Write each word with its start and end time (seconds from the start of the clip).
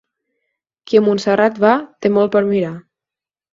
Qui 0.91 0.99
a 0.99 1.01
Montserrat 1.09 1.61
va, 1.65 1.75
té 2.07 2.13
molt 2.17 2.35
per 2.39 2.45
mirar. 2.51 2.75